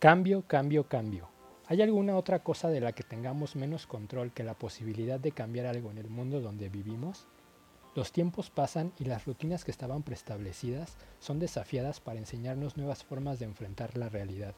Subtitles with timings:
[0.00, 1.28] Cambio, cambio, cambio.
[1.66, 5.66] ¿Hay alguna otra cosa de la que tengamos menos control que la posibilidad de cambiar
[5.66, 7.26] algo en el mundo donde vivimos?
[7.96, 13.40] Los tiempos pasan y las rutinas que estaban preestablecidas son desafiadas para enseñarnos nuevas formas
[13.40, 14.54] de enfrentar la realidad.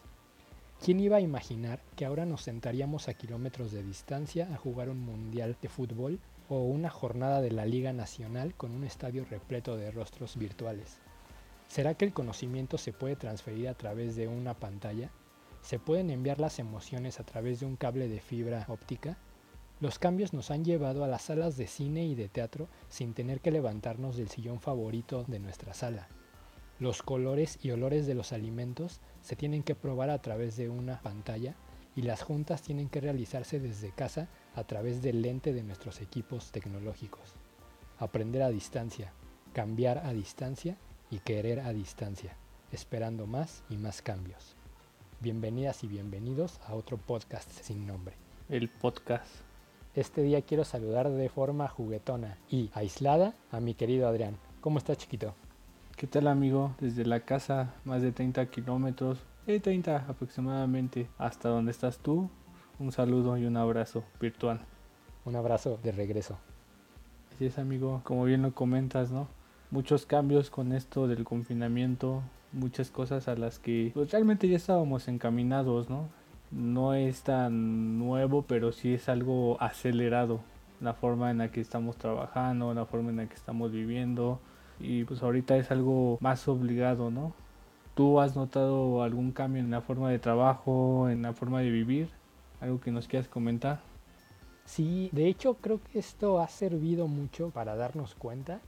[0.79, 5.01] ¿Quién iba a imaginar que ahora nos sentaríamos a kilómetros de distancia a jugar un
[5.01, 6.21] mundial de fútbol
[6.51, 10.99] o una jornada de la Liga Nacional con un estadio repleto de rostros virtuales?
[11.67, 15.11] ¿Será que el conocimiento se puede transferir a través de una pantalla?
[15.63, 19.19] ¿Se pueden enviar las emociones a través de un cable de fibra óptica?
[19.81, 23.41] Los cambios nos han llevado a las salas de cine y de teatro sin tener
[23.41, 26.09] que levantarnos del sillón favorito de nuestra sala.
[26.79, 31.01] Los colores y olores de los alimentos se tienen que probar a través de una
[31.03, 31.55] pantalla
[31.95, 36.53] y las juntas tienen que realizarse desde casa a través del lente de nuestros equipos
[36.53, 37.35] tecnológicos.
[37.99, 39.13] Aprender a distancia,
[39.53, 40.79] cambiar a distancia
[41.11, 42.37] y querer a distancia,
[42.73, 44.57] esperando más y más cambios.
[45.23, 48.15] Bienvenidas y bienvenidos a otro podcast sin nombre.
[48.49, 49.27] El podcast
[49.95, 54.39] este día quiero saludar de forma juguetona y aislada a mi querido Adrián.
[54.63, 55.35] ¿Cómo está chiquito?
[55.95, 56.75] ¿Qué tal amigo?
[56.81, 62.31] Desde la casa, más de 30 kilómetros, eh, 30 aproximadamente, hasta donde estás tú,
[62.79, 64.61] un saludo y un abrazo virtual.
[65.27, 66.39] Un abrazo de regreso.
[67.35, 69.29] Así es amigo, como bien lo comentas, ¿no?
[69.71, 72.23] Muchos cambios con esto del confinamiento,
[72.53, 76.09] muchas cosas a las que pues, realmente ya estábamos encaminados, ¿no?
[76.51, 80.41] no es tan nuevo, pero sí es algo acelerado.
[80.81, 84.41] La forma en la que estamos trabajando, la forma en la que estamos viviendo.
[84.79, 87.35] Y pues ahorita es algo más obligado, ¿no?
[87.95, 92.09] ¿Tú has notado algún cambio en la forma de trabajo, en la forma de vivir?
[92.61, 93.81] ¿Algo que nos quieras comentar?
[94.65, 98.61] Sí, de hecho creo que esto ha servido mucho para darnos cuenta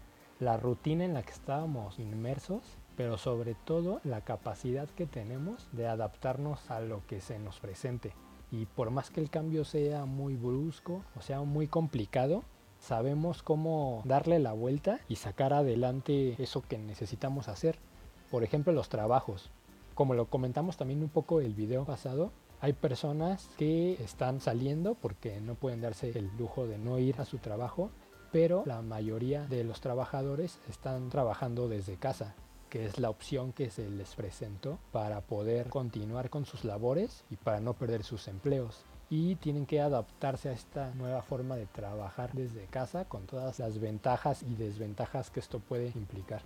[0.43, 2.63] la rutina en la que estábamos inmersos
[2.97, 8.13] pero sobre todo la capacidad que tenemos de adaptarnos a lo que se nos presente.
[8.51, 12.45] Y por más que el cambio sea muy brusco o sea muy complicado,
[12.81, 17.79] sabemos cómo darle la vuelta y sacar adelante eso que necesitamos hacer.
[18.31, 19.51] Por ejemplo, los trabajos.
[19.95, 25.41] Como lo comentamos también un poco el video pasado, hay personas que están saliendo porque
[25.41, 27.91] no pueden darse el lujo de no ir a su trabajo,
[28.33, 32.35] pero la mayoría de los trabajadores están trabajando desde casa
[32.73, 37.37] que es la opción que se les presentó para poder continuar con sus labores y
[37.37, 38.87] para no perder sus empleos.
[39.11, 43.79] Y tienen que adaptarse a esta nueva forma de trabajar desde casa con todas las
[43.79, 46.41] ventajas y desventajas que esto puede implicar.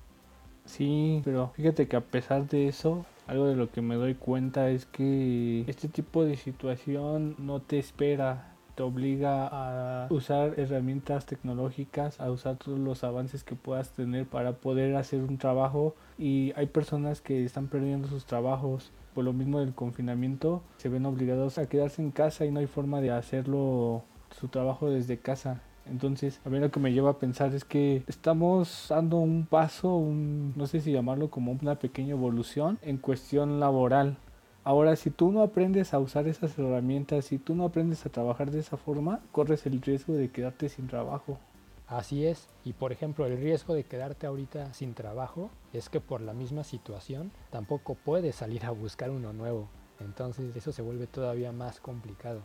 [0.64, 4.68] Sí, pero fíjate que a pesar de eso, algo de lo que me doy cuenta
[4.68, 12.20] es que este tipo de situación no te espera te obliga a usar herramientas tecnológicas,
[12.20, 16.66] a usar todos los avances que puedas tener para poder hacer un trabajo y hay
[16.66, 21.66] personas que están perdiendo sus trabajos por lo mismo del confinamiento, se ven obligados a
[21.70, 24.04] quedarse en casa y no hay forma de hacerlo
[24.38, 25.62] su trabajo desde casa.
[25.86, 29.96] Entonces, a mí lo que me lleva a pensar es que estamos dando un paso,
[29.96, 34.18] un, no sé si llamarlo como una pequeña evolución en cuestión laboral.
[34.66, 38.50] Ahora, si tú no aprendes a usar esas herramientas, si tú no aprendes a trabajar
[38.50, 41.38] de esa forma, corres el riesgo de quedarte sin trabajo.
[41.86, 46.20] Así es, y por ejemplo el riesgo de quedarte ahorita sin trabajo es que por
[46.20, 49.68] la misma situación tampoco puedes salir a buscar uno nuevo,
[50.00, 52.40] entonces eso se vuelve todavía más complicado.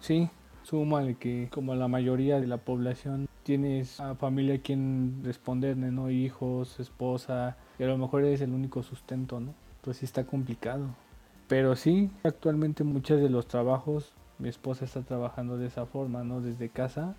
[0.00, 0.28] Sí,
[0.64, 6.10] súmale que como la mayoría de la población tienes a familia a quien responderle, ¿no?
[6.10, 9.54] Hijos, esposa, y a lo mejor eres el único sustento, ¿no?
[9.76, 10.88] Entonces sí está complicado.
[11.50, 16.40] Pero sí, actualmente muchos de los trabajos, mi esposa está trabajando de esa forma, ¿no?
[16.40, 17.16] Desde casa.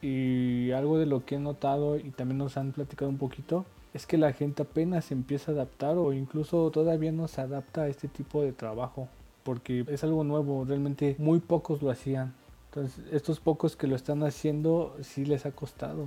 [0.00, 4.06] Y algo de lo que he notado y también nos han platicado un poquito es
[4.06, 8.08] que la gente apenas empieza a adaptar o incluso todavía no se adapta a este
[8.08, 9.06] tipo de trabajo
[9.42, 12.32] porque es algo nuevo, realmente muy pocos lo hacían.
[12.70, 16.06] Entonces, estos pocos que lo están haciendo sí les ha costado.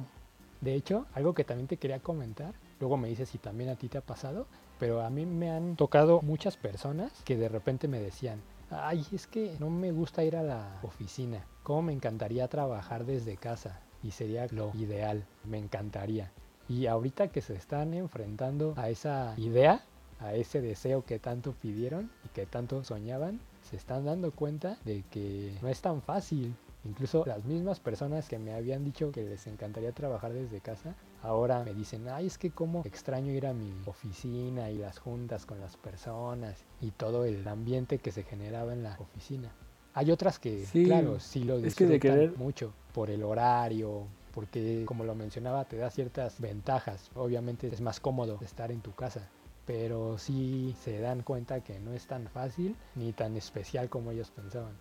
[0.61, 3.87] De hecho, algo que también te quería comentar, luego me dices si también a ti
[3.87, 4.47] te ha pasado,
[4.79, 9.27] pero a mí me han tocado muchas personas que de repente me decían, ay, es
[9.27, 14.11] que no me gusta ir a la oficina, cómo me encantaría trabajar desde casa y
[14.11, 16.31] sería lo ideal, me encantaría.
[16.69, 19.81] Y ahorita que se están enfrentando a esa idea,
[20.19, 23.39] a ese deseo que tanto pidieron y que tanto soñaban,
[23.69, 26.55] se están dando cuenta de que no es tan fácil.
[26.85, 30.95] Incluso las mismas personas que me habían dicho que les encantaría trabajar desde casa,
[31.27, 35.45] ahora me dicen, ay, es que como extraño ir a mi oficina y las juntas
[35.45, 39.51] con las personas y todo el ambiente que se generaba en la oficina.
[39.93, 45.65] Hay otras que, claro, sí lo disfrutan mucho por el horario, porque como lo mencionaba,
[45.65, 47.09] te da ciertas ventajas.
[47.15, 49.27] Obviamente es más cómodo estar en tu casa.
[49.67, 54.31] pero sí se dan cuenta que no es tan fácil ni tan especial como ellos
[54.31, 54.71] pensaban.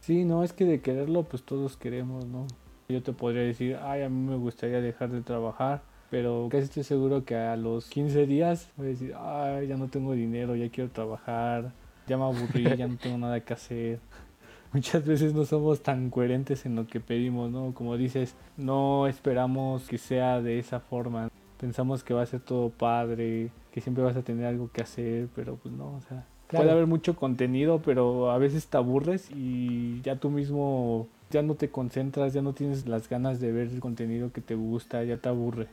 [0.00, 2.46] Sí, no, es que de quererlo pues todos queremos, ¿no?
[2.90, 6.84] Yo te podría decir, ay, a mí me gustaría dejar de trabajar, pero casi estoy
[6.84, 10.68] seguro que a los 15 días voy a decir, ay, ya no tengo dinero, ya
[10.68, 11.72] quiero trabajar,
[12.06, 13.98] ya me aburrí, ya no tengo nada que hacer.
[14.72, 17.72] Muchas veces no somos tan coherentes en lo que pedimos, ¿no?
[17.74, 21.30] Como dices, no esperamos que sea de esa forma.
[21.60, 25.28] Pensamos que va a ser todo padre, que siempre vas a tener algo que hacer,
[25.34, 30.00] pero pues no, o sea, puede haber mucho contenido, pero a veces te aburres y
[30.02, 33.80] ya tú mismo ya no te concentras, ya no tienes las ganas de ver el
[33.80, 35.68] contenido que te gusta, ya te aburre.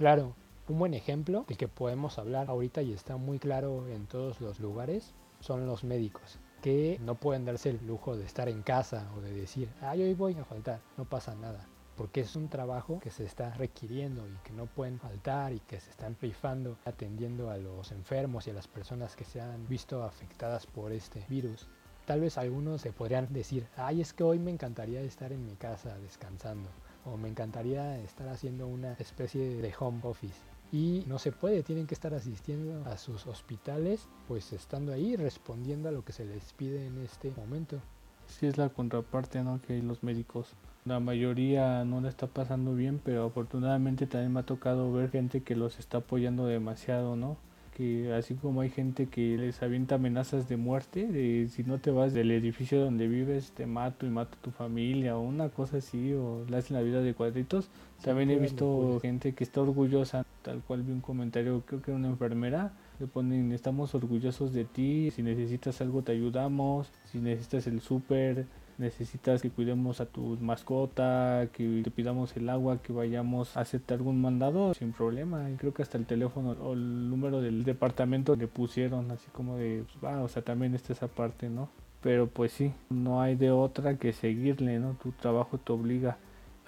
[0.00, 0.34] Claro,
[0.66, 4.58] un buen ejemplo del que podemos hablar ahorita y está muy claro en todos los
[4.58, 9.20] lugares son los médicos que no pueden darse el lujo de estar en casa o
[9.20, 11.68] de decir, ah, hoy voy a faltar, no pasa nada
[11.98, 15.78] porque es un trabajo que se está requiriendo y que no pueden faltar y que
[15.78, 20.02] se están rifando atendiendo a los enfermos y a las personas que se han visto
[20.02, 21.68] afectadas por este virus.
[22.06, 25.56] Tal vez algunos se podrían decir, ay, es que hoy me encantaría estar en mi
[25.56, 26.70] casa descansando
[27.04, 30.40] o me encantaría estar haciendo una especie de home office.
[30.72, 35.88] Y no se puede, tienen que estar asistiendo a sus hospitales, pues estando ahí respondiendo
[35.88, 37.80] a lo que se les pide en este momento.
[38.28, 39.60] Sí es la contraparte, ¿no?
[39.60, 40.54] Que los médicos
[40.86, 45.42] la mayoría no le está pasando bien, pero afortunadamente también me ha tocado ver gente
[45.42, 47.36] que los está apoyando demasiado, ¿no?
[47.80, 51.90] Que así como hay gente que les avienta amenazas de muerte, de si no te
[51.90, 55.78] vas del edificio donde vives, te mato y mato a tu familia, o una cosa
[55.78, 57.70] así, o le hacen la vida de cuadritos.
[58.04, 61.98] también he visto gente que está orgullosa, tal cual vi un comentario, creo que era
[61.98, 67.66] una enfermera, le ponen, estamos orgullosos de ti, si necesitas algo te ayudamos, si necesitas
[67.66, 73.56] el súper, necesitas que cuidemos a tu mascota, que te pidamos el agua, que vayamos
[73.56, 75.48] a hacerte algún mandado sin problema.
[75.56, 79.84] Creo que hasta el teléfono o el número del departamento le pusieron así como de,
[79.90, 81.70] pues, va, o sea, también está esa parte, ¿no?
[82.02, 84.96] Pero pues sí, no hay de otra que seguirle, ¿no?
[85.02, 86.18] Tu trabajo te obliga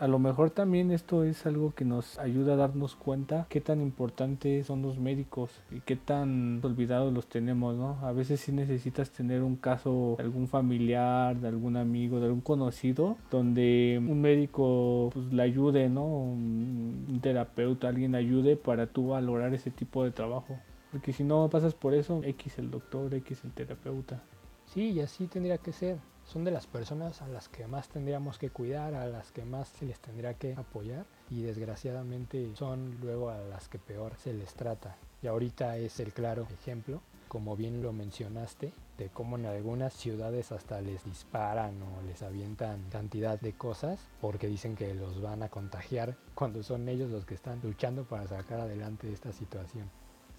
[0.02, 3.80] a lo mejor también esto es algo que nos ayuda a darnos cuenta qué tan
[3.80, 7.98] importantes son los médicos y qué tan olvidados los tenemos, ¿no?
[8.02, 12.40] A veces sí necesitas tener un caso de algún familiar, de algún amigo, de algún
[12.40, 16.04] conocido, donde un médico pues, le ayude, ¿no?
[16.04, 20.58] Un, terapeuta, alguien ayude para tú valorar ese tipo de trabajo.
[20.90, 24.20] Porque si no pasas por eso, X el doctor, X el terapeuta.
[24.66, 28.38] Sí, y así tendría que ser son de las personas a las que más tendríamos
[28.38, 33.30] que cuidar, a las que más se les tendría que apoyar y desgraciadamente son luego
[33.30, 34.96] a las que peor se les trata.
[35.22, 40.52] Y ahorita es el claro ejemplo, como bien lo mencionaste, de cómo en algunas ciudades
[40.52, 45.48] hasta les disparan o les avientan cantidad de cosas porque dicen que los van a
[45.48, 49.90] contagiar cuando son ellos los que están luchando para sacar adelante esta situación.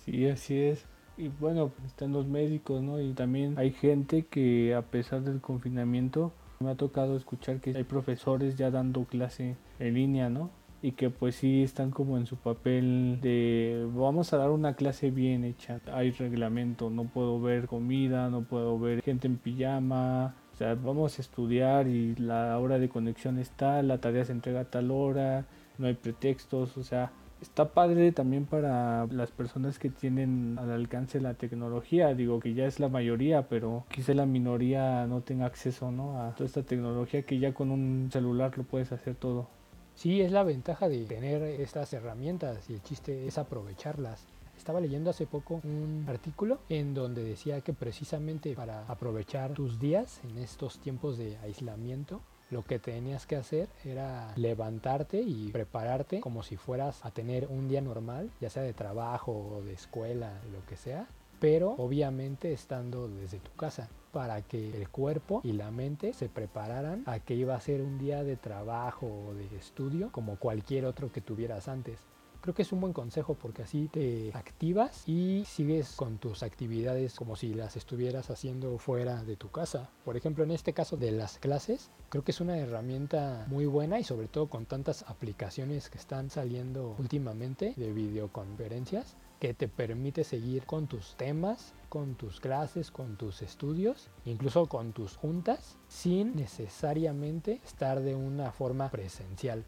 [0.05, 0.85] Sí, así es.
[1.17, 2.99] Y bueno, están los médicos, ¿no?
[2.99, 7.83] Y también hay gente que a pesar del confinamiento, me ha tocado escuchar que hay
[7.83, 10.49] profesores ya dando clase en línea, ¿no?
[10.81, 15.11] Y que pues sí están como en su papel de vamos a dar una clase
[15.11, 15.79] bien hecha.
[15.93, 21.17] Hay reglamento, no puedo ver comida, no puedo ver gente en pijama, o sea, vamos
[21.17, 25.45] a estudiar y la hora de conexión está, la tarea se entrega a tal hora,
[25.77, 27.11] no hay pretextos, o sea,
[27.43, 32.13] está padre también para las personas que tienen al alcance la tecnología.
[32.13, 36.21] Digo que ya es la mayoría, pero quizá la minoría no tenga acceso ¿no?
[36.21, 39.47] a toda esta tecnología que ya con un celular lo puedes hacer todo.
[39.95, 44.25] Sí, es la ventaja de tener estas herramientas y el chiste es aprovecharlas.
[44.57, 50.21] Estaba leyendo hace poco un artículo en donde decía que precisamente para aprovechar tus días
[50.23, 52.21] en estos tiempos de aislamiento,
[52.53, 57.67] lo que tenías que hacer era levantarte y prepararte como si fueras a tener un
[57.67, 61.07] día normal, ya sea de trabajo o de escuela, lo que sea,
[61.39, 67.03] pero obviamente estando desde tu casa para que el cuerpo y la mente se prepararan
[67.07, 71.11] a que iba a ser un día de trabajo o de estudio como cualquier otro
[71.11, 71.99] que tuvieras antes.
[72.43, 77.15] Creo que es un buen consejo porque así te activas y sigues con tus actividades
[77.15, 79.89] como si las estuvieras haciendo fuera de tu casa.
[80.03, 83.97] Por ejemplo, en este caso de las clases, creo que es una herramienta muy buena
[83.97, 90.25] y sobre todo con tantas aplicaciones que están saliendo últimamente de videoconferencias que te permite
[90.25, 96.35] seguir con tus temas, con tus clases, con tus estudios, incluso con tus juntas, sin
[96.35, 99.63] necesariamente estar de una forma presencial.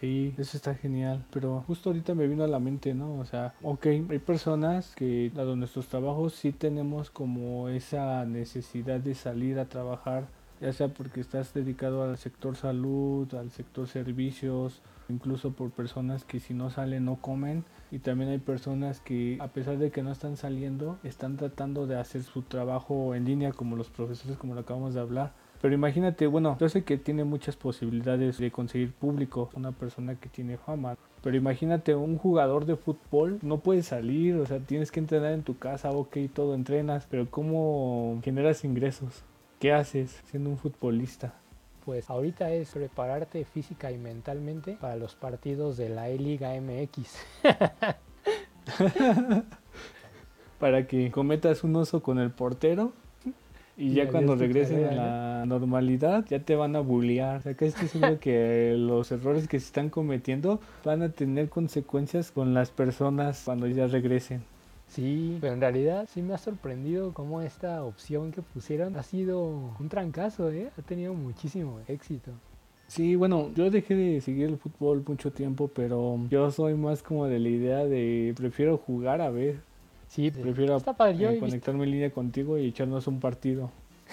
[0.00, 1.24] Sí, eso está genial.
[1.30, 3.18] Pero justo ahorita me vino a la mente, ¿no?
[3.18, 9.14] O sea, ok, hay personas que dado nuestros trabajos sí tenemos como esa necesidad de
[9.14, 10.26] salir a trabajar
[10.62, 16.38] ya sea porque estás dedicado al sector salud, al sector servicios, incluso por personas que
[16.38, 20.12] si no salen no comen y también hay personas que a pesar de que no
[20.12, 24.60] están saliendo están tratando de hacer su trabajo en línea como los profesores como lo
[24.60, 25.32] acabamos de hablar
[25.62, 30.28] pero imagínate, bueno, yo sé que tiene muchas posibilidades de conseguir público, una persona que
[30.28, 30.96] tiene fama.
[31.22, 35.44] Pero imagínate, un jugador de fútbol no puede salir, o sea, tienes que entrenar en
[35.44, 39.22] tu casa, ok, todo entrenas, pero ¿cómo generas ingresos?
[39.60, 41.34] ¿Qué haces siendo un futbolista?
[41.84, 47.24] Pues ahorita es prepararte física y mentalmente para los partidos de la E-Liga MX.
[50.58, 52.92] para que cometas un oso con el portero
[53.82, 57.38] y, ya cuando regresen a la normalidad, ya te van a bullear.
[57.38, 61.48] O sea, que estoy seguro que los errores que se están cometiendo van a tener
[61.48, 64.44] consecuencias con las personas cuando ya regresen.
[64.86, 69.72] Sí, pero en realidad sí me ha sorprendido cómo esta opción que pusieron ha sido
[69.80, 70.70] un trancazo, ¿eh?
[70.78, 72.30] Ha tenido muchísimo éxito.
[72.86, 77.26] Sí, bueno, yo dejé de seguir el fútbol mucho tiempo, pero yo soy más como
[77.26, 79.71] de la idea de prefiero jugar a ver.
[80.12, 83.70] Sí, prefiero eh, conectarme en línea contigo y echarnos un partido.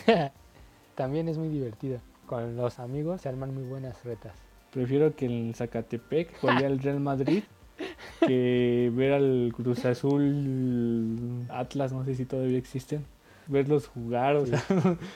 [0.96, 2.00] También es muy divertido.
[2.26, 4.32] Con los amigos se arman muy buenas retas.
[4.72, 7.44] Prefiero que el Zacatepec juegue al Real Madrid
[8.26, 13.04] que ver al Cruz Azul Atlas, no sé si todavía existen.
[13.48, 14.64] Verlos jugar, o sea,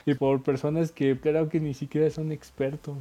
[0.06, 2.98] y por personas que creo que ni siquiera son expertos.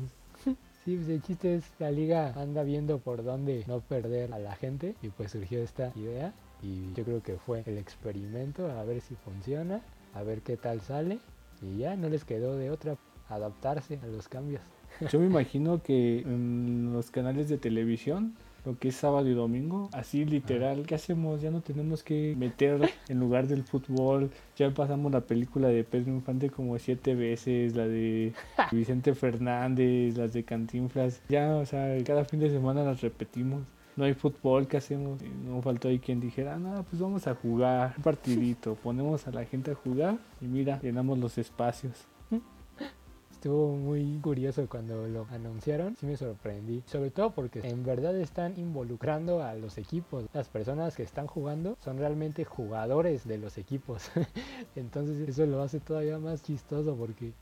[0.85, 4.55] Sí, pues el chiste es la liga anda viendo por dónde no perder a la
[4.55, 9.01] gente y pues surgió esta idea y yo creo que fue el experimento a ver
[9.01, 9.83] si funciona,
[10.15, 11.19] a ver qué tal sale
[11.61, 12.97] y ya no les quedó de otra
[13.29, 14.63] adaptarse a los cambios.
[15.11, 19.89] Yo me imagino que en los canales de televisión lo que es sábado y domingo,
[19.93, 21.43] así literal, ¿qué hacemos?
[21.43, 26.13] Ya no tenemos que meter en lugar del fútbol, ya pasamos la película de Pedro
[26.13, 28.35] Infante como siete veces, la de
[28.71, 33.63] Vicente Fernández, las de Cantinflas, ya, o sea, cada fin de semana las repetimos
[33.97, 35.21] no hay fútbol, ¿qué hacemos?
[35.45, 39.45] No faltó ahí quien dijera, no, pues vamos a jugar un partidito, ponemos a la
[39.45, 42.07] gente a jugar y mira, llenamos los espacios.
[43.43, 48.57] Estuvo muy curioso cuando lo anunciaron, sí me sorprendí, sobre todo porque en verdad están
[48.57, 50.27] involucrando a los equipos.
[50.33, 54.13] Las personas que están jugando son realmente jugadores de los equipos.
[54.77, 57.33] Entonces eso lo hace todavía más chistoso porque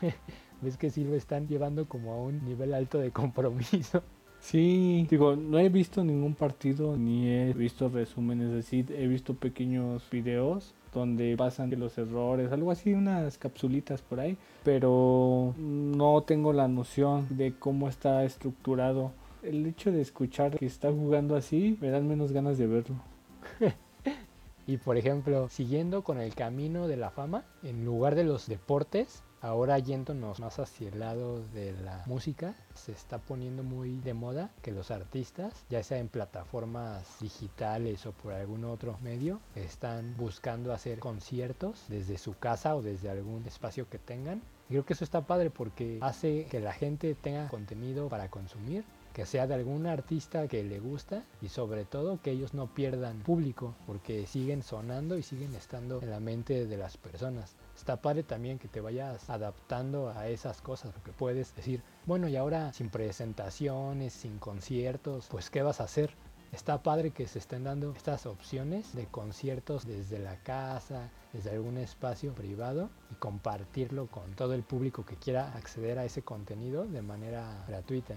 [0.60, 4.02] ves que sí lo están llevando como a un nivel alto de compromiso.
[4.44, 10.06] Sí, digo, no he visto ningún partido ni he visto resúmenes así, he visto pequeños
[10.10, 16.68] videos donde pasan los errores, algo así, unas capsulitas por ahí, pero no tengo la
[16.68, 19.12] noción de cómo está estructurado.
[19.42, 22.96] El hecho de escuchar que está jugando así me dan menos ganas de verlo.
[24.66, 29.22] y por ejemplo, siguiendo con el camino de la fama, en lugar de los deportes,
[29.44, 34.48] Ahora yéndonos más hacia el lado de la música, se está poniendo muy de moda
[34.62, 40.72] que los artistas, ya sea en plataformas digitales o por algún otro medio, están buscando
[40.72, 44.40] hacer conciertos desde su casa o desde algún espacio que tengan.
[44.70, 48.82] Y creo que eso está padre porque hace que la gente tenga contenido para consumir
[49.12, 53.20] que sea de algún artista que le gusta y sobre todo que ellos no pierdan
[53.20, 58.22] público porque siguen sonando y siguen estando en la mente de las personas está padre
[58.22, 62.90] también que te vayas adaptando a esas cosas, porque puedes decir, bueno, y ahora sin
[62.90, 66.14] presentaciones, sin conciertos, pues ¿qué vas a hacer?
[66.52, 71.78] Está padre que se estén dando estas opciones de conciertos desde la casa, desde algún
[71.78, 77.02] espacio privado y compartirlo con todo el público que quiera acceder a ese contenido de
[77.02, 78.14] manera gratuita.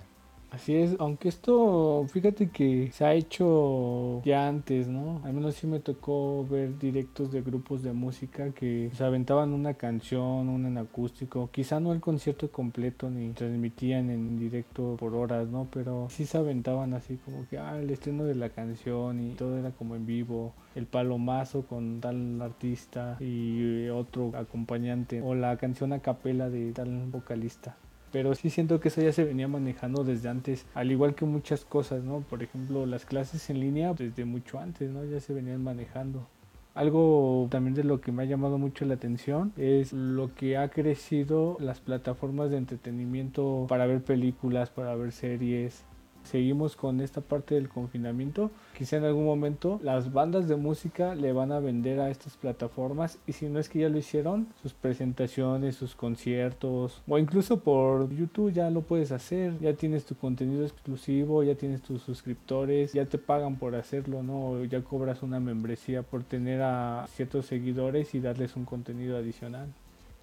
[0.49, 5.21] Así es, aunque esto, fíjate que se ha hecho ya antes, ¿no?
[5.25, 9.73] Al menos sí me tocó ver directos de grupos de música que se aventaban una
[9.73, 15.49] canción, un en acústico, quizá no el concierto completo ni transmitían en directo por horas,
[15.49, 15.67] ¿no?
[15.71, 19.57] Pero sí se aventaban así como que, ah, el estreno de la canción y todo
[19.57, 25.91] era como en vivo, el palomazo con tal artista y otro acompañante o la canción
[25.91, 27.75] a capela de tal vocalista
[28.17, 31.63] pero sí siento que eso ya se venía manejando desde antes, al igual que muchas
[31.63, 32.21] cosas, ¿no?
[32.21, 35.05] Por ejemplo, las clases en línea desde mucho antes, ¿no?
[35.05, 36.27] Ya se venían manejando.
[36.73, 40.67] Algo también de lo que me ha llamado mucho la atención es lo que ha
[40.69, 45.83] crecido las plataformas de entretenimiento para ver películas, para ver series,
[46.27, 51.33] seguimos con esta parte del confinamiento, quizá en algún momento las bandas de música le
[51.33, 54.73] van a vender a estas plataformas y si no es que ya lo hicieron, sus
[54.73, 60.63] presentaciones, sus conciertos o incluso por YouTube ya lo puedes hacer, ya tienes tu contenido
[60.63, 64.63] exclusivo, ya tienes tus suscriptores, ya te pagan por hacerlo, ¿no?
[64.65, 69.67] Ya cobras una membresía por tener a ciertos seguidores y darles un contenido adicional.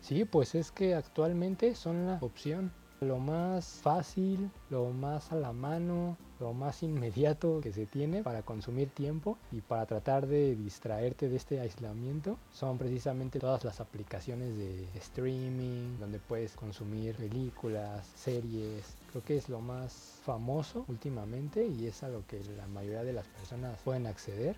[0.00, 2.70] Sí, pues es que actualmente son la opción.
[3.00, 8.42] Lo más fácil, lo más a la mano, lo más inmediato que se tiene para
[8.42, 14.56] consumir tiempo y para tratar de distraerte de este aislamiento son precisamente todas las aplicaciones
[14.56, 18.96] de streaming donde puedes consumir películas, series.
[19.10, 23.12] Creo que es lo más famoso últimamente y es a lo que la mayoría de
[23.12, 24.56] las personas pueden acceder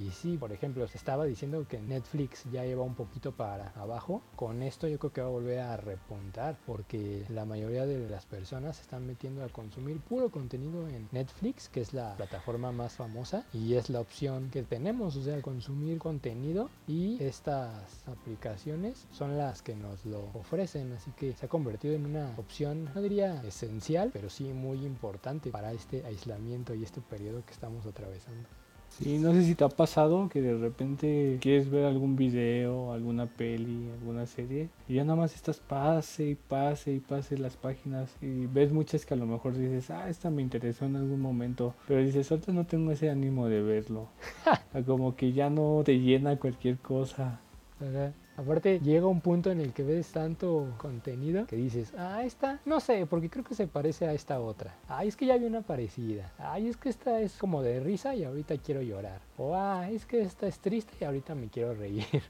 [0.00, 4.22] y sí, por ejemplo, se estaba diciendo que Netflix ya lleva un poquito para abajo.
[4.34, 8.24] Con esto yo creo que va a volver a repuntar porque la mayoría de las
[8.24, 12.94] personas se están metiendo a consumir puro contenido en Netflix, que es la plataforma más
[12.94, 19.36] famosa y es la opción que tenemos, o sea, consumir contenido y estas aplicaciones son
[19.36, 23.42] las que nos lo ofrecen, así que se ha convertido en una opción, no diría
[23.42, 28.48] esencial, pero sí muy importante para este aislamiento y este periodo que estamos atravesando.
[28.90, 33.26] Sí, no sé si te ha pasado que de repente quieres ver algún video, alguna
[33.26, 38.14] peli, alguna serie y ya nada más estás pase y pase y pase las páginas
[38.20, 41.74] y ves muchas que a lo mejor dices, ah, esta me interesó en algún momento,
[41.86, 44.08] pero dices, ahorita no tengo ese ánimo de verlo.
[44.86, 47.40] Como que ya no te llena cualquier cosa.
[48.40, 52.80] Aparte, llega un punto en el que ves tanto contenido que dices, ah, esta, no
[52.80, 54.74] sé, porque creo que se parece a esta otra.
[54.88, 56.32] Ay, es que ya vi una parecida.
[56.38, 59.20] Ay, es que esta es como de risa y ahorita quiero llorar.
[59.36, 62.04] O, ah, es que esta es triste y ahorita me quiero reír.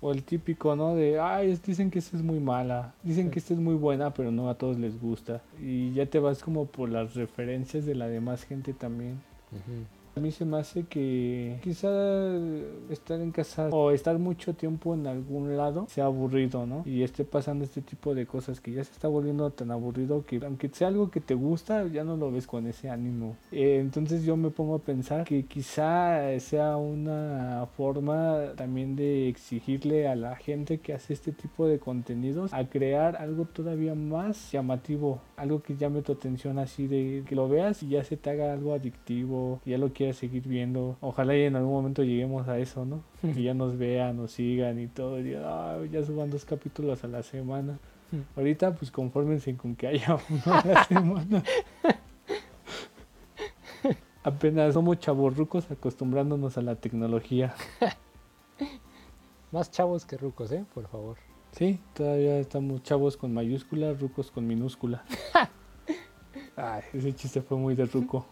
[0.00, 0.94] O el típico, ¿no?
[0.94, 2.92] De, ay, dicen que esta es muy mala.
[3.02, 5.40] Dicen que esta es muy buena, pero no a todos les gusta.
[5.58, 9.18] Y ya te vas como por las referencias de la demás gente también.
[10.16, 11.88] A mí se me hace que quizá
[12.88, 16.82] estar en casa o estar mucho tiempo en algún lado sea aburrido, ¿no?
[16.86, 20.40] Y esté pasando este tipo de cosas que ya se está volviendo tan aburrido que
[20.44, 23.36] aunque sea algo que te gusta, ya no lo ves con ese ánimo.
[23.50, 30.08] Eh, entonces yo me pongo a pensar que quizá sea una forma también de exigirle
[30.08, 35.20] a la gente que hace este tipo de contenidos a crear algo todavía más llamativo,
[35.36, 38.52] algo que llame tu atención así de que lo veas y ya se te haga
[38.52, 40.96] algo adictivo, ya lo quieras seguir viendo.
[41.00, 43.02] Ojalá y en algún momento lleguemos a eso, ¿no?
[43.34, 45.18] Que ya nos vean, nos sigan y todo.
[45.18, 45.30] Y,
[45.90, 47.78] ya suban dos capítulos a la semana.
[48.36, 51.42] Ahorita, pues confórmense con que haya uno a la semana.
[54.22, 57.54] Apenas somos chavos rucos acostumbrándonos a la tecnología.
[59.52, 60.64] Más chavos que rucos, ¿eh?
[60.74, 61.16] Por favor.
[61.52, 65.04] Sí, todavía estamos chavos con mayúscula, rucos con minúscula.
[66.56, 68.26] Ay, ese chiste fue muy de ruco.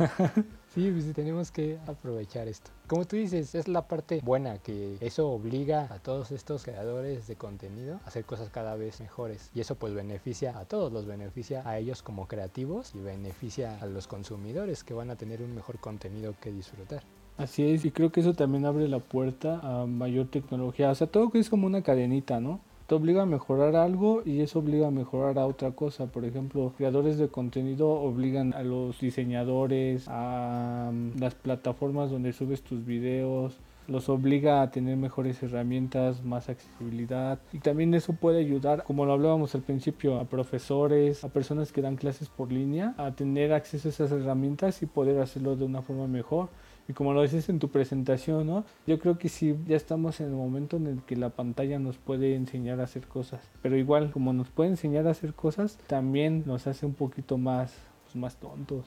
[0.74, 2.70] sí, pues tenemos que aprovechar esto.
[2.86, 7.36] Como tú dices, es la parte buena que eso obliga a todos estos creadores de
[7.36, 9.50] contenido a hacer cosas cada vez mejores.
[9.54, 13.86] Y eso pues beneficia a todos, los beneficia a ellos como creativos y beneficia a
[13.86, 17.02] los consumidores que van a tener un mejor contenido que disfrutar.
[17.36, 20.90] Así es, y creo que eso también abre la puerta a mayor tecnología.
[20.90, 22.60] O sea, todo que es como una cadenita, ¿no?
[22.90, 26.06] Te obliga a mejorar algo y eso obliga a mejorar a otra cosa.
[26.06, 32.62] Por ejemplo, creadores de contenido obligan a los diseñadores, a mm, las plataformas donde subes
[32.62, 38.82] tus videos, los obliga a tener mejores herramientas, más accesibilidad y también eso puede ayudar,
[38.82, 43.12] como lo hablábamos al principio, a profesores, a personas que dan clases por línea, a
[43.12, 46.48] tener acceso a esas herramientas y poder hacerlo de una forma mejor
[46.90, 48.64] y como lo dices en tu presentación, ¿no?
[48.84, 51.98] Yo creo que sí, ya estamos en el momento en el que la pantalla nos
[51.98, 53.48] puede enseñar a hacer cosas.
[53.62, 57.72] Pero igual, como nos puede enseñar a hacer cosas, también nos hace un poquito más,
[58.02, 58.86] pues, más tontos.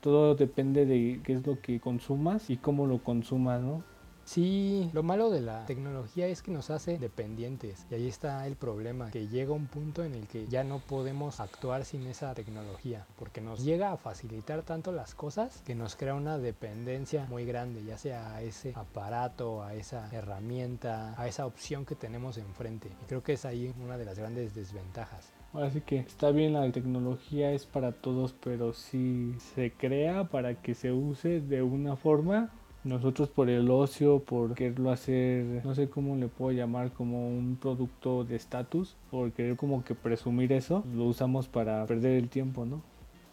[0.00, 3.84] Todo depende de qué es lo que consumas y cómo lo consumas, ¿no?
[4.24, 8.56] Sí, lo malo de la tecnología es que nos hace dependientes y ahí está el
[8.56, 13.06] problema, que llega un punto en el que ya no podemos actuar sin esa tecnología,
[13.18, 17.84] porque nos llega a facilitar tanto las cosas que nos crea una dependencia muy grande,
[17.84, 22.88] ya sea a ese aparato, a esa herramienta, a esa opción que tenemos enfrente.
[23.02, 25.32] Y creo que es ahí una de las grandes desventajas.
[25.52, 30.74] Así que está bien, la tecnología es para todos, pero si se crea para que
[30.74, 32.50] se use de una forma,
[32.84, 37.56] nosotros por el ocio, por quererlo hacer, no sé cómo le puedo llamar, como un
[37.56, 42.64] producto de estatus, por querer como que presumir eso, lo usamos para perder el tiempo,
[42.66, 42.82] ¿no?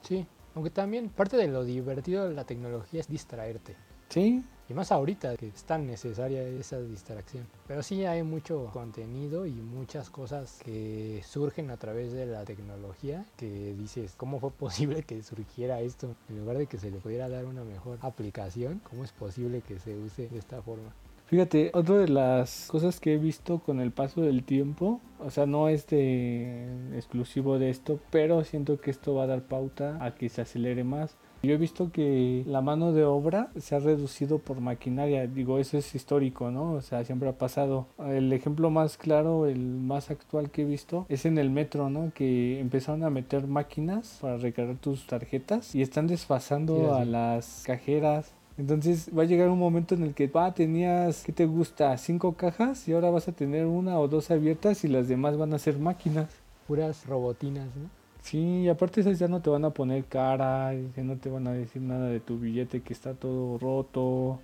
[0.02, 3.76] Sí, aunque también parte de lo divertido de la tecnología es distraerte.
[4.10, 7.46] Sí, y más ahorita que es tan necesaria esa distracción.
[7.68, 13.26] Pero sí hay mucho contenido y muchas cosas que surgen a través de la tecnología
[13.38, 16.16] que dices, ¿cómo fue posible que surgiera esto?
[16.30, 19.78] En lugar de que se le pudiera dar una mejor aplicación, ¿cómo es posible que
[19.78, 20.94] se use de esta forma?
[21.26, 25.46] Fíjate, otra de las cosas que he visto con el paso del tiempo, o sea,
[25.46, 30.14] no es de exclusivo de esto, pero siento que esto va a dar pauta a
[30.16, 34.38] que se acelere más Yo he visto que la mano de obra se ha reducido
[34.38, 36.74] por maquinaria, digo, eso es histórico, ¿no?
[36.74, 37.88] O sea, siempre ha pasado.
[37.98, 42.12] El ejemplo más claro, el más actual que he visto, es en el metro, ¿no?
[42.14, 48.34] Que empezaron a meter máquinas para recargar tus tarjetas y están desfasando a las cajeras.
[48.60, 51.98] Entonces va a llegar un momento en el que, va, tenías, ¿qué te gusta?
[51.98, 55.54] Cinco cajas y ahora vas a tener una o dos abiertas y las demás van
[55.56, 56.30] a ser máquinas.
[56.68, 58.01] Puras robotinas, ¿no?
[58.22, 61.48] Sí, y aparte esas ya no te van a poner cara, ya no te van
[61.48, 64.40] a decir nada de tu billete que está todo roto.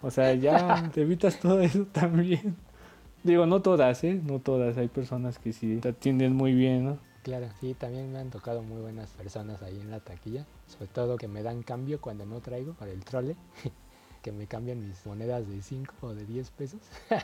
[0.00, 2.56] O sea, ya te evitas todo eso también.
[3.24, 4.20] Digo, no todas, ¿eh?
[4.24, 4.78] No todas.
[4.78, 6.98] Hay personas que sí te atienden muy bien, ¿no?
[7.24, 10.46] Claro, sí, también me han tocado muy buenas personas ahí en la taquilla.
[10.68, 13.36] Sobre todo que me dan cambio cuando no traigo para el trole.
[14.22, 16.80] que me cambian mis monedas de 5 o de 10 pesos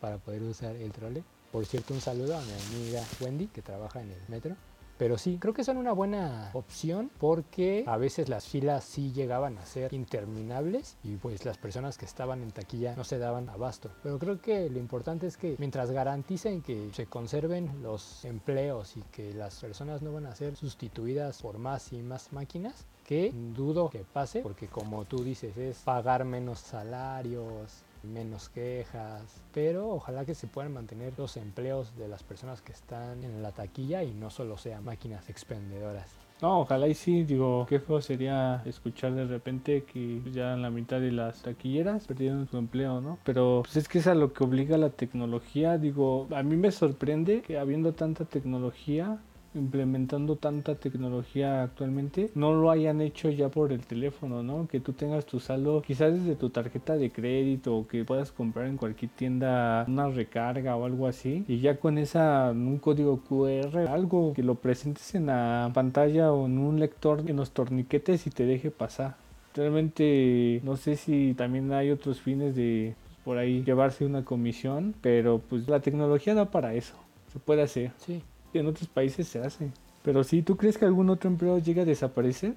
[0.00, 1.22] para poder usar el trole.
[1.52, 4.56] Por cierto, un saludo a mi amiga Wendy que trabaja en el metro
[4.98, 9.58] pero sí, creo que son una buena opción porque a veces las filas sí llegaban
[9.58, 13.90] a ser interminables y pues las personas que estaban en taquilla no se daban abasto.
[14.02, 19.02] Pero creo que lo importante es que mientras garanticen que se conserven los empleos y
[19.02, 23.88] que las personas no van a ser sustituidas por más y más máquinas, que dudo
[23.88, 30.34] que pase porque como tú dices es pagar menos salarios, menos quejas, pero ojalá que
[30.34, 34.30] se puedan mantener los empleos de las personas que están en la taquilla y no
[34.30, 36.10] solo sean máquinas expendedoras.
[36.42, 41.00] No, ojalá y sí, digo, qué feo sería escuchar de repente que ya la mitad
[41.00, 43.18] de las taquilleras perdieron su empleo, ¿no?
[43.24, 46.70] Pero pues es que es a lo que obliga la tecnología, digo, a mí me
[46.72, 49.18] sorprende que habiendo tanta tecnología
[49.56, 54.68] implementando tanta tecnología actualmente no lo hayan hecho ya por el teléfono, ¿no?
[54.68, 58.66] Que tú tengas tu saldo quizás desde tu tarjeta de crédito o que puedas comprar
[58.66, 63.88] en cualquier tienda una recarga o algo así y ya con esa un código QR
[63.88, 68.30] algo que lo presentes en la pantalla o en un lector en los torniquetes y
[68.30, 69.16] te deje pasar.
[69.54, 75.40] Realmente no sé si también hay otros fines de por ahí llevarse una comisión, pero
[75.40, 76.94] pues la tecnología da para eso.
[77.32, 77.90] Se puede hacer.
[77.98, 78.22] Sí
[78.58, 79.70] en otros países se hace.
[80.02, 82.54] Pero si ¿tú crees que algún otro empleo llegue a desaparecer?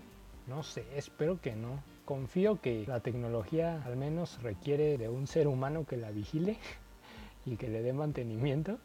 [0.48, 1.84] No sé, espero que no.
[2.06, 6.58] Confío que la tecnología al menos requiere de un ser humano que la vigile
[7.46, 8.78] y que le dé mantenimiento.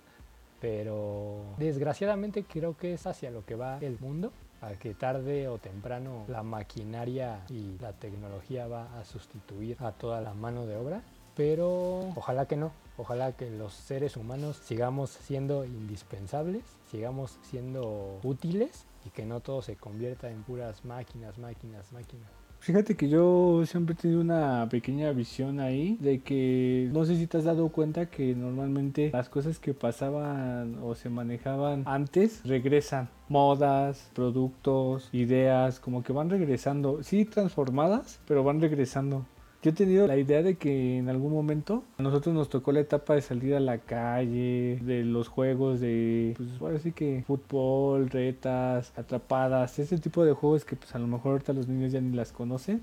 [0.61, 5.59] Pero desgraciadamente creo que es hacia lo que va el mundo, a que tarde o
[5.59, 11.03] temprano la maquinaria y la tecnología va a sustituir a toda la mano de obra.
[11.37, 18.87] Pero ojalá que no, ojalá que los seres humanos sigamos siendo indispensables sigamos siendo útiles
[19.05, 22.31] y que no todo se convierta en puras máquinas, máquinas, máquinas.
[22.61, 27.27] Fíjate que yo siempre he tenido una pequeña visión ahí de que no sé si
[27.27, 33.11] te has dado cuenta que normalmente las cosas que pasaban o se manejaban antes regresan.
[33.29, 37.03] Modas, productos, ideas, como que van regresando.
[37.03, 39.27] Sí, transformadas, pero van regresando.
[39.65, 42.81] Yo he tenido la idea de que en algún momento a nosotros nos tocó la
[42.81, 48.11] etapa de salir a la calle, de los juegos de, pues ahora sí que fútbol,
[48.11, 52.03] retas, atrapadas, ese tipo de juegos que pues a lo mejor ahorita los niños ya
[52.03, 52.83] ni las conocen.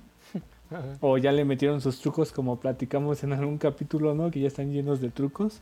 [1.02, 4.32] O ya le metieron sus trucos como platicamos en algún capítulo, ¿no?
[4.32, 5.62] Que ya están llenos de trucos.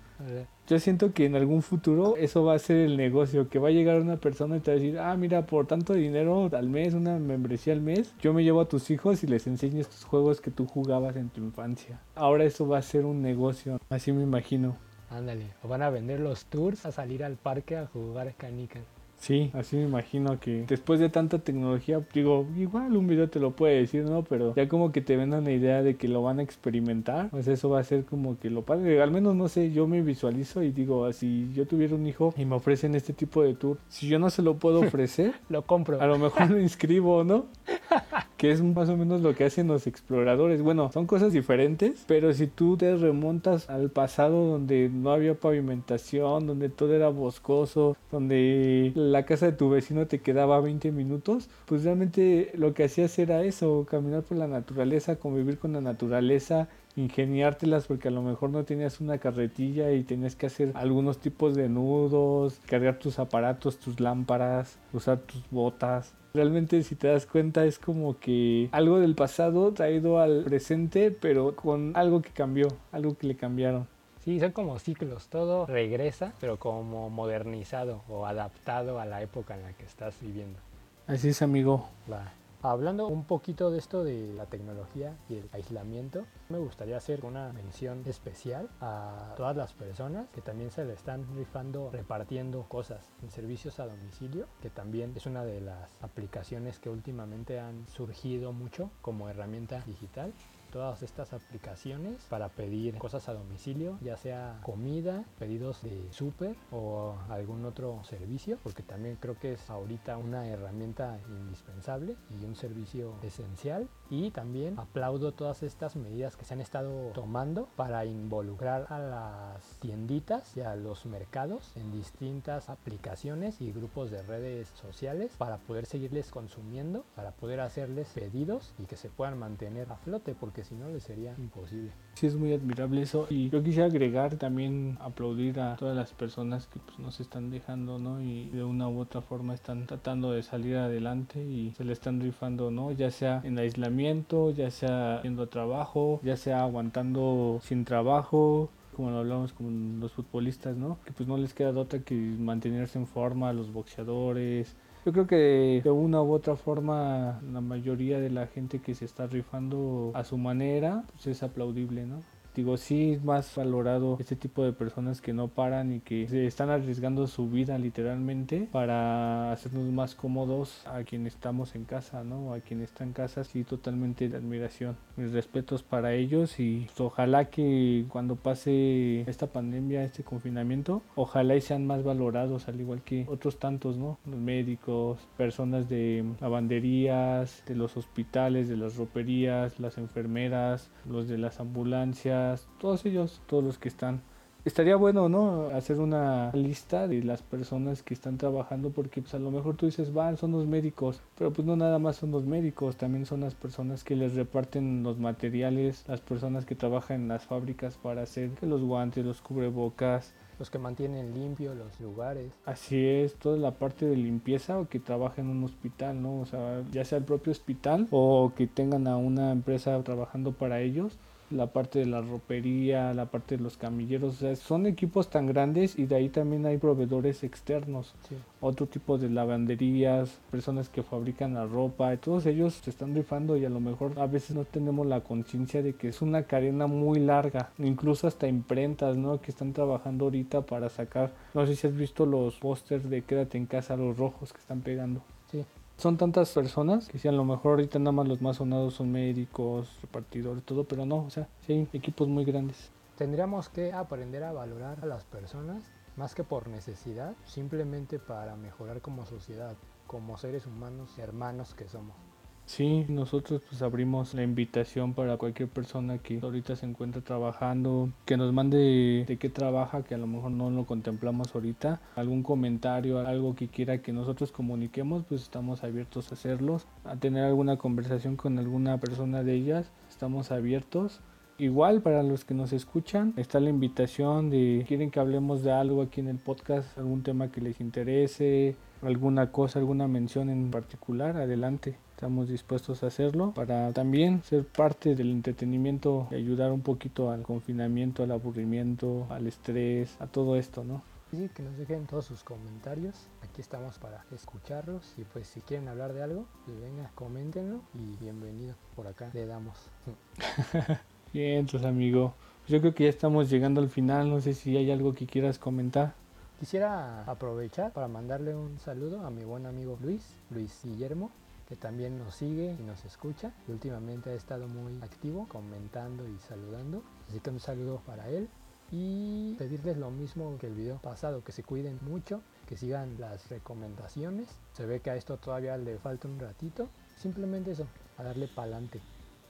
[0.67, 3.71] Yo siento que en algún futuro eso va a ser el negocio, que va a
[3.71, 6.93] llegar una persona y te va a decir, ah, mira, por tanto dinero al mes,
[6.93, 10.41] una membresía al mes, yo me llevo a tus hijos y les enseño estos juegos
[10.41, 11.99] que tú jugabas en tu infancia.
[12.15, 14.77] Ahora eso va a ser un negocio, así me imagino.
[15.09, 18.83] Ándale, o van a vender los tours a salir al parque a jugar canicas.
[19.19, 23.51] Sí, así me imagino que después de tanta tecnología, digo, igual un video te lo
[23.51, 24.23] puede decir, ¿no?
[24.23, 27.47] Pero ya como que te vendan la idea de que lo van a experimentar, pues
[27.47, 29.01] eso va a ser como que lo padre.
[29.01, 32.45] Al menos no sé, yo me visualizo y digo, si yo tuviera un hijo y
[32.45, 36.01] me ofrecen este tipo de tour, si yo no se lo puedo ofrecer, lo compro.
[36.01, 37.45] A lo mejor lo inscribo, ¿no?
[38.37, 40.61] que es más o menos lo que hacen los exploradores.
[40.61, 46.47] Bueno, son cosas diferentes, pero si tú te remontas al pasado donde no había pavimentación,
[46.47, 51.83] donde todo era boscoso, donde la casa de tu vecino te quedaba 20 minutos, pues
[51.83, 57.87] realmente lo que hacías era eso, caminar por la naturaleza, convivir con la naturaleza, ingeniártelas
[57.87, 61.69] porque a lo mejor no tenías una carretilla y tenías que hacer algunos tipos de
[61.69, 66.13] nudos, cargar tus aparatos, tus lámparas, usar tus botas.
[66.33, 71.55] Realmente si te das cuenta es como que algo del pasado traído al presente pero
[71.55, 73.87] con algo que cambió, algo que le cambiaron.
[74.29, 79.63] Sí, son como ciclos, todo regresa, pero como modernizado o adaptado a la época en
[79.63, 80.59] la que estás viviendo.
[81.07, 81.89] Así es, amigo.
[82.07, 82.31] Va.
[82.61, 87.51] Hablando un poquito de esto de la tecnología y el aislamiento, me gustaría hacer una
[87.53, 93.31] mención especial a todas las personas que también se le están rifando repartiendo cosas en
[93.31, 98.91] servicios a domicilio, que también es una de las aplicaciones que últimamente han surgido mucho
[99.01, 100.33] como herramienta digital
[100.71, 107.15] todas estas aplicaciones para pedir cosas a domicilio, ya sea comida, pedidos de súper o
[107.29, 113.15] algún otro servicio, porque también creo que es ahorita una herramienta indispensable y un servicio
[113.23, 113.87] esencial.
[114.09, 119.63] Y también aplaudo todas estas medidas que se han estado tomando para involucrar a las
[119.79, 125.85] tienditas y a los mercados en distintas aplicaciones y grupos de redes sociales para poder
[125.85, 130.75] seguirles consumiendo, para poder hacerles pedidos y que se puedan mantener a flote, porque si
[130.75, 131.91] no les sería imposible.
[132.13, 133.27] Sí, es muy admirable eso.
[133.29, 137.99] Y yo quisiera agregar también aplaudir a todas las personas que pues, nos están dejando,
[137.99, 138.21] ¿no?
[138.21, 142.19] Y de una u otra forma están tratando de salir adelante y se le están
[142.19, 142.91] rifando, ¿no?
[142.91, 149.19] Ya sea en aislamiento, ya sea haciendo trabajo, ya sea aguantando sin trabajo, como lo
[149.19, 150.97] hablamos con los futbolistas, ¿no?
[151.05, 154.75] Que pues no les queda otra que mantenerse en forma, los boxeadores,
[155.09, 159.05] yo creo que de una u otra forma la mayoría de la gente que se
[159.05, 162.21] está rifando a su manera pues es aplaudible, ¿no?
[162.55, 166.45] Digo, sí es más valorado este tipo de personas que no paran y que se
[166.45, 172.53] están arriesgando su vida literalmente para hacernos más cómodos a quien estamos en casa, ¿no?
[172.53, 174.97] A quien está en casa, sí, totalmente de admiración.
[175.15, 181.61] Mis respetos para ellos y ojalá que cuando pase esta pandemia, este confinamiento, ojalá y
[181.61, 184.17] sean más valorados, al igual que otros tantos, ¿no?
[184.25, 191.37] Los médicos, personas de lavanderías, de los hospitales, de las roperías, las enfermeras, los de
[191.37, 192.38] las ambulancias
[192.79, 194.21] todos ellos, todos los que están.
[194.65, 195.69] Estaría bueno, ¿no?
[195.69, 199.85] Hacer una lista de las personas que están trabajando porque pues a lo mejor tú
[199.85, 203.39] dices, van, son los médicos, pero pues no nada más son los médicos, también son
[203.39, 208.23] las personas que les reparten los materiales, las personas que trabajan en las fábricas para
[208.23, 212.51] hacer los guantes, los cubrebocas, los que mantienen limpio los lugares.
[212.65, 216.41] Así es, toda la parte de limpieza o que trabaja en un hospital, ¿no?
[216.41, 220.81] O sea, ya sea el propio hospital o que tengan a una empresa trabajando para
[220.81, 221.17] ellos
[221.51, 225.47] la parte de la ropería, la parte de los camilleros, o sea, son equipos tan
[225.47, 228.13] grandes y de ahí también hay proveedores externos,
[228.61, 233.57] otro tipo de lavanderías, personas que fabrican la ropa, y todos ellos se están rifando
[233.57, 236.87] y a lo mejor a veces no tenemos la conciencia de que es una cadena
[236.87, 239.41] muy larga, incluso hasta imprentas, ¿no?
[239.41, 243.57] Que están trabajando ahorita para sacar, no sé si has visto los pósters de quédate
[243.57, 245.21] en casa, los rojos que están pegando.
[245.51, 245.65] Sí
[245.99, 249.11] son tantas personas que si a lo mejor ahorita nada más los más sonados son
[249.11, 252.89] médicos, repartidores, todo, pero no, o sea, sí hay equipos muy grandes.
[253.17, 255.83] Tendríamos que aprender a valorar a las personas
[256.15, 259.75] más que por necesidad, simplemente para mejorar como sociedad,
[260.07, 262.28] como seres humanos, hermanos que somos.
[262.69, 268.37] Sí, nosotros pues abrimos la invitación para cualquier persona que ahorita se encuentre trabajando, que
[268.37, 273.17] nos mande de qué trabaja, que a lo mejor no lo contemplamos ahorita, algún comentario,
[273.27, 278.35] algo que quiera que nosotros comuniquemos, pues estamos abiertos a hacerlos, a tener alguna conversación
[278.35, 281.21] con alguna persona de ellas, estamos abiertos.
[281.57, 286.03] Igual para los que nos escuchan, está la invitación de quieren que hablemos de algo
[286.03, 291.35] aquí en el podcast, algún tema que les interese, alguna cosa, alguna mención en particular,
[291.35, 291.97] adelante.
[292.19, 297.43] Estamos dispuestos a hacerlo para también ser parte del entretenimiento y ayudar un poquito al
[297.43, 301.01] confinamiento, al aburrimiento, al estrés, a todo esto, ¿no?
[301.31, 303.15] Sí, que nos dejen todos sus comentarios.
[303.41, 308.17] Aquí estamos para escucharlos y pues si quieren hablar de algo, pues venga, coméntenlo y
[308.17, 308.75] bienvenido.
[308.97, 309.77] Por acá le damos.
[311.31, 312.33] Bien, entonces amigo.
[312.63, 314.29] Pues yo creo que ya estamos llegando al final.
[314.29, 316.15] No sé si hay algo que quieras comentar.
[316.59, 321.31] Quisiera aprovechar para mandarle un saludo a mi buen amigo Luis, Luis Guillermo,
[321.69, 323.53] que también nos sigue y nos escucha.
[323.67, 327.03] Y últimamente ha estado muy activo, comentando y saludando.
[327.29, 328.49] Así que un saludo para él.
[328.91, 333.47] Y pedirles lo mismo que el video pasado, que se cuiden mucho, que sigan las
[333.49, 334.47] recomendaciones.
[334.73, 336.89] Se ve que a esto todavía le falta un ratito.
[337.15, 337.85] Simplemente eso,
[338.17, 338.99] a darle pa'lante.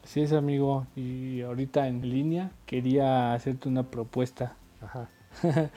[0.03, 0.87] Sí, es amigo.
[0.97, 4.57] Y ahorita en línea quería hacerte una propuesta.
[4.81, 5.09] Ajá.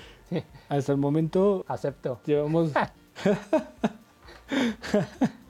[0.69, 1.65] Hasta el momento.
[1.69, 2.21] Acepto.
[2.27, 2.73] Llevamos.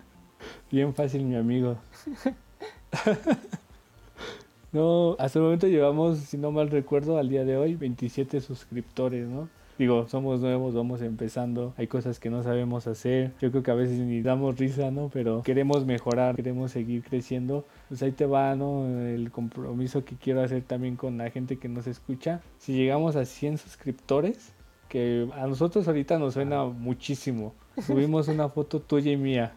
[0.73, 1.77] Bien fácil, mi amigo.
[4.73, 9.29] no, hasta el momento llevamos, si no mal recuerdo, al día de hoy, 27 suscriptores,
[9.29, 9.51] ¿no?
[9.79, 13.75] Digo, somos nuevos, vamos empezando, hay cosas que no sabemos hacer, yo creo que a
[13.75, 15.11] veces ni damos risa, ¿no?
[15.13, 18.89] Pero queremos mejorar, queremos seguir creciendo, pues ahí te va, ¿no?
[18.89, 22.41] El compromiso que quiero hacer también con la gente que nos escucha.
[22.57, 24.55] Si llegamos a 100 suscriptores,
[24.89, 27.53] que a nosotros ahorita nos suena muchísimo,
[27.87, 29.53] subimos una foto tuya y mía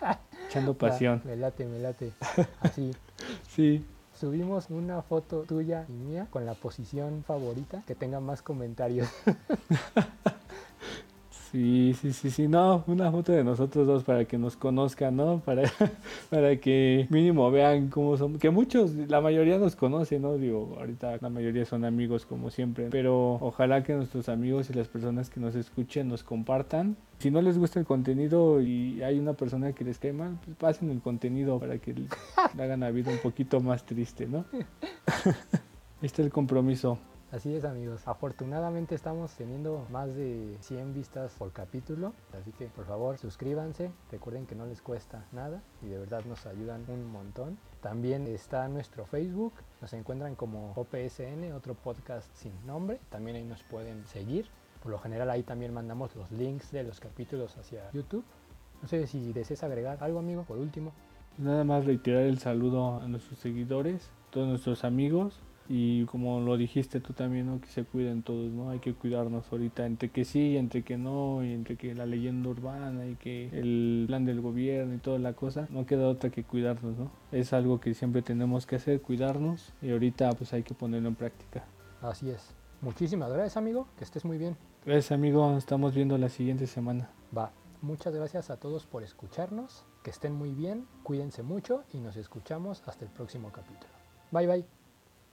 [0.54, 1.22] echando pasión.
[1.24, 2.12] me late, me late.
[2.60, 2.92] Así.
[3.48, 9.08] Sí, Subimos una foto tuya y mía con la posición favorita que tenga más comentarios.
[11.54, 15.38] Sí, sí, sí, sí, no, una foto de nosotros dos para que nos conozcan, ¿no?
[15.38, 15.62] Para,
[16.28, 20.36] para que mínimo vean cómo somos, que muchos, la mayoría nos conocen, ¿no?
[20.36, 24.88] Digo, ahorita la mayoría son amigos como siempre, pero ojalá que nuestros amigos y las
[24.88, 26.96] personas que nos escuchen nos compartan.
[27.20, 30.56] Si no les gusta el contenido y hay una persona que les cae mal, pues
[30.56, 32.08] pasen el contenido para que le
[32.60, 34.44] hagan la vida un poquito más triste, ¿no?
[36.02, 36.98] Este es el compromiso.
[37.34, 42.86] Así es amigos, afortunadamente estamos teniendo más de 100 vistas por capítulo, así que por
[42.86, 47.58] favor suscríbanse, recuerden que no les cuesta nada y de verdad nos ayudan un montón.
[47.82, 53.64] También está nuestro Facebook, nos encuentran como OPSN, otro podcast sin nombre, también ahí nos
[53.64, 54.46] pueden seguir.
[54.80, 58.24] Por lo general ahí también mandamos los links de los capítulos hacia YouTube.
[58.80, 60.92] No sé si deseas agregar algo amigo, por último.
[61.36, 67.00] Nada más reiterar el saludo a nuestros seguidores, todos nuestros amigos y como lo dijiste
[67.00, 67.60] tú también, ¿no?
[67.60, 68.70] Que se cuiden todos, ¿no?
[68.70, 72.48] Hay que cuidarnos ahorita entre que sí, entre que no, y entre que la leyenda
[72.50, 76.44] urbana y que el plan del gobierno y toda la cosa, no queda otra que
[76.44, 77.10] cuidarnos, ¿no?
[77.32, 81.14] Es algo que siempre tenemos que hacer, cuidarnos y ahorita pues hay que ponerlo en
[81.14, 81.64] práctica.
[82.02, 82.54] Así es.
[82.80, 84.56] Muchísimas gracias amigo, que estés muy bien.
[84.84, 87.08] Gracias amigo, nos estamos viendo la siguiente semana.
[87.36, 87.52] Va.
[87.80, 92.82] Muchas gracias a todos por escucharnos, que estén muy bien, cuídense mucho y nos escuchamos
[92.86, 93.92] hasta el próximo capítulo.
[94.30, 94.83] Bye bye.